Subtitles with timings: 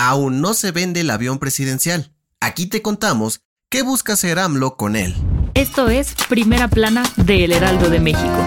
[0.00, 2.14] aún no se vende el avión presidencial.
[2.40, 5.14] Aquí te contamos qué busca hacer AMLO con él.
[5.52, 8.44] Esto es Primera Plana de El Heraldo de México.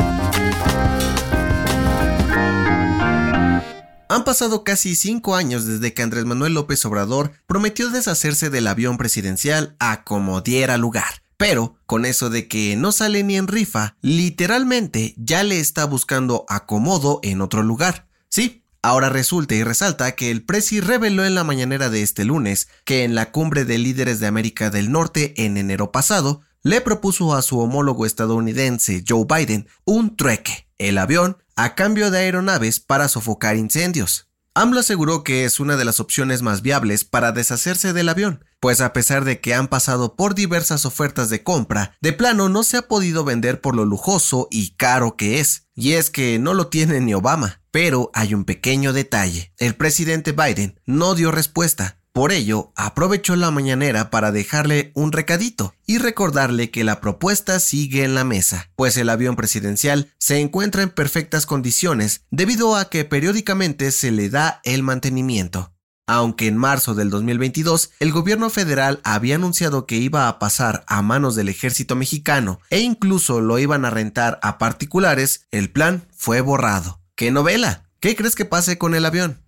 [4.09, 8.97] Han pasado casi cinco años desde que Andrés Manuel López Obrador prometió deshacerse del avión
[8.97, 11.21] presidencial a como diera lugar.
[11.37, 16.45] Pero, con eso de que no sale ni en rifa, literalmente ya le está buscando
[16.47, 18.07] acomodo en otro lugar.
[18.29, 22.67] Sí, Ahora resulta y resalta que el Presi reveló en la mañanera de este lunes
[22.83, 27.33] que en la cumbre de líderes de América del Norte en enero pasado, le propuso
[27.33, 33.07] a su homólogo estadounidense Joe Biden un trueque, el avión, a cambio de aeronaves para
[33.07, 34.27] sofocar incendios.
[34.55, 38.81] AMLO aseguró que es una de las opciones más viables para deshacerse del avión, pues
[38.81, 42.77] a pesar de que han pasado por diversas ofertas de compra, de plano no se
[42.77, 46.67] ha podido vender por lo lujoso y caro que es, y es que no lo
[46.67, 47.61] tiene ni Obama.
[47.71, 49.51] Pero hay un pequeño detalle.
[49.57, 51.97] El presidente Biden no dio respuesta.
[52.13, 58.03] Por ello, aprovechó la mañanera para dejarle un recadito y recordarle que la propuesta sigue
[58.03, 63.03] en la mesa, pues el avión presidencial se encuentra en perfectas condiciones debido a que
[63.03, 65.73] periódicamente se le da el mantenimiento.
[66.05, 71.01] Aunque en marzo del 2022 el gobierno federal había anunciado que iba a pasar a
[71.01, 76.41] manos del ejército mexicano e incluso lo iban a rentar a particulares, el plan fue
[76.41, 77.01] borrado.
[77.15, 77.89] ¿Qué novela?
[77.99, 79.47] ¿Qué crees que pase con el avión?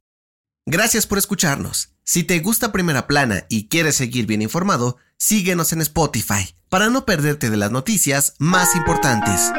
[0.66, 1.95] Gracias por escucharnos.
[2.08, 7.04] Si te gusta Primera Plana y quieres seguir bien informado, síguenos en Spotify para no
[7.04, 9.52] perderte de las noticias más importantes.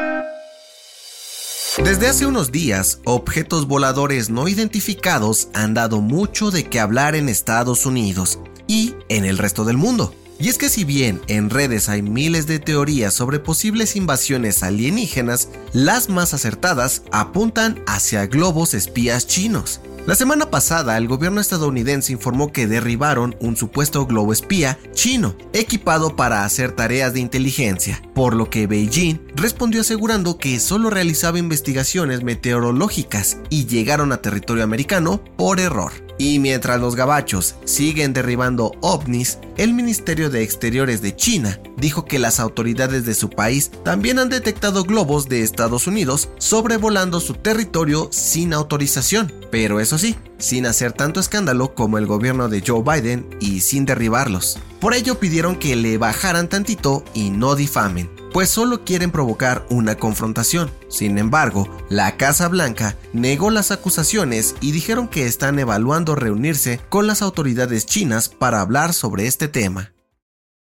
[1.83, 7.27] Desde hace unos días, objetos voladores no identificados han dado mucho de qué hablar en
[7.27, 10.15] Estados Unidos y en el resto del mundo.
[10.39, 15.49] Y es que si bien en redes hay miles de teorías sobre posibles invasiones alienígenas,
[15.73, 19.81] las más acertadas apuntan hacia globos espías chinos.
[20.07, 26.15] La semana pasada, el gobierno estadounidense informó que derribaron un supuesto globo espía chino, equipado
[26.15, 32.23] para hacer tareas de inteligencia, por lo que Beijing respondió asegurando que solo realizaba investigaciones
[32.23, 36.06] meteorológicas y llegaron a territorio americano por error.
[36.17, 42.19] Y mientras los gabachos siguen derribando ovnis, el Ministerio de Exteriores de China dijo que
[42.19, 48.09] las autoridades de su país también han detectado globos de Estados Unidos sobrevolando su territorio
[48.11, 53.27] sin autorización, pero eso sí, sin hacer tanto escándalo como el gobierno de Joe Biden
[53.39, 54.57] y sin derribarlos.
[54.79, 59.95] Por ello pidieron que le bajaran tantito y no difamen pues solo quieren provocar una
[59.95, 60.69] confrontación.
[60.89, 67.07] Sin embargo, la Casa Blanca negó las acusaciones y dijeron que están evaluando reunirse con
[67.07, 69.91] las autoridades chinas para hablar sobre este tema.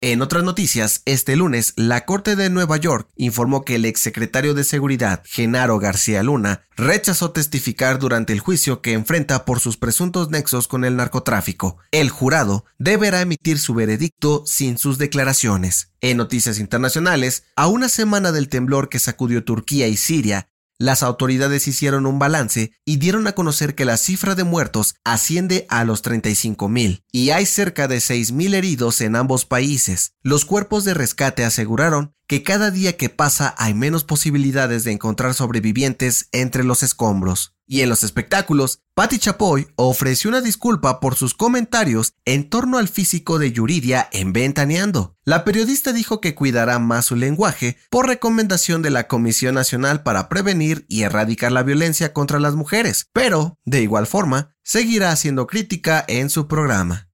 [0.01, 4.63] En otras noticias, este lunes, la Corte de Nueva York informó que el exsecretario de
[4.63, 10.69] Seguridad, Genaro García Luna, rechazó testificar durante el juicio que enfrenta por sus presuntos nexos
[10.69, 11.79] con el narcotráfico.
[11.91, 15.91] El jurado deberá emitir su veredicto sin sus declaraciones.
[16.01, 20.47] En noticias internacionales, a una semana del temblor que sacudió Turquía y Siria,
[20.79, 25.67] las autoridades hicieron un balance y dieron a conocer que la cifra de muertos asciende
[25.69, 30.15] a los 35.000 y hay cerca de 6.000 heridos en ambos países.
[30.23, 35.35] Los cuerpos de rescate aseguraron que cada día que pasa hay menos posibilidades de encontrar
[35.35, 37.58] sobrevivientes entre los escombros.
[37.71, 42.89] Y en los espectáculos, Patti Chapoy ofreció una disculpa por sus comentarios en torno al
[42.89, 45.17] físico de Yuridia en Ventaneando.
[45.27, 50.31] La periodista dijo que cuidará más su lenguaje por recomendación de la Comisión Nacional para
[50.31, 56.03] Prevenir y Erradicar la Violencia contra las Mujeres, pero, de igual forma, seguirá haciendo crítica
[56.09, 57.11] en su programa.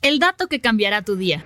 [0.00, 1.44] El dato que cambiará tu día.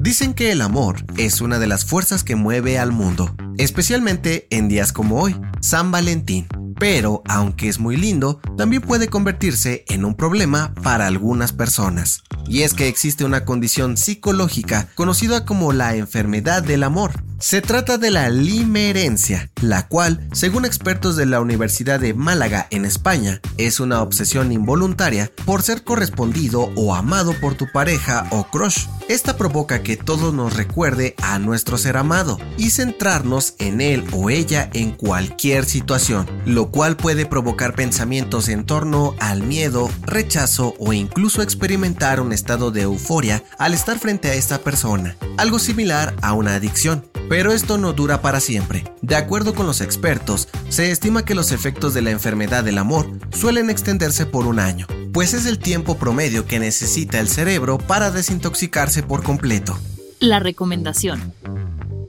[0.00, 4.68] Dicen que el amor es una de las fuerzas que mueve al mundo, especialmente en
[4.68, 6.46] días como hoy, San Valentín.
[6.78, 12.22] Pero, aunque es muy lindo, también puede convertirse en un problema para algunas personas.
[12.48, 17.98] Y es que existe una condición psicológica conocida como la enfermedad del amor, Se trata
[17.98, 23.78] de la limerencia, la cual, según expertos de la Universidad de Málaga en España, es
[23.78, 28.86] una obsesión involuntaria por ser correspondido o amado por tu pareja o crush.
[29.08, 34.30] Esta provoca que todo nos recuerde a nuestro ser amado y centrarnos en él o
[34.30, 40.94] ella en cualquier situación, lo cual puede provocar pensamientos en torno al miedo, rechazo o
[40.94, 46.32] incluso experimentar un estado de euforia al estar frente a esta persona, algo similar a
[46.32, 47.04] una adicción.
[47.28, 48.84] Pero esto no dura para siempre.
[49.02, 53.10] De acuerdo con los expertos, se estima que los efectos de la enfermedad del amor
[53.32, 58.10] suelen extenderse por un año, pues es el tiempo promedio que necesita el cerebro para
[58.10, 59.78] desintoxicarse por completo.
[60.20, 61.34] La recomendación.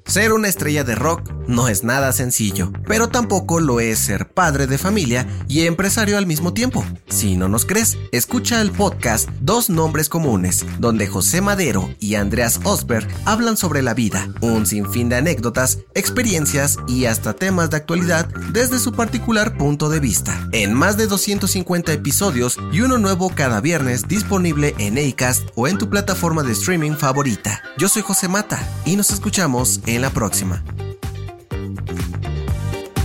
[0.06, 4.68] Ser una estrella de rock no es nada sencillo, pero tampoco lo es ser padre
[4.68, 6.86] de familia y empresario al mismo tiempo.
[7.10, 12.60] Si no nos crees, escucha el podcast Dos Nombres Comunes, donde José Madero y Andreas
[12.64, 18.28] Osberg hablan sobre la vida, un sinfín de anécdotas, experiencias y hasta temas de actualidad
[18.52, 20.48] desde su particular punto de vista.
[20.52, 25.78] En más de 250 episodios y uno nuevo cada viernes disponible en Acast o en
[25.78, 27.62] tu plataforma de streaming favorita.
[27.78, 30.64] Yo soy José Mata y nos escuchamos en la próxima.